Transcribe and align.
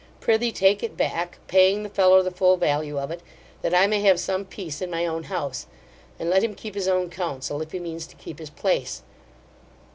Prithee 0.19 0.51
take 0.51 0.81
it 0.81 0.97
back, 0.97 1.37
paying 1.45 1.83
the 1.83 1.87
fellow 1.89 2.23
the 2.23 2.31
full 2.31 2.57
value 2.57 2.97
of 2.99 3.11
it, 3.11 3.21
that 3.61 3.75
I 3.75 3.85
may 3.85 4.01
have 4.01 4.19
some 4.19 4.45
peace 4.45 4.81
in 4.81 4.89
my 4.89 5.05
own 5.05 5.25
house; 5.25 5.67
and 6.17 6.27
let 6.27 6.43
him 6.43 6.55
keep 6.55 6.73
his 6.73 6.87
own 6.87 7.11
counsel, 7.11 7.61
if 7.61 7.71
he 7.71 7.77
means 7.77 8.07
to 8.07 8.15
keep 8.15 8.39
his 8.39 8.49
place 8.49 9.03
O! 9.05 9.81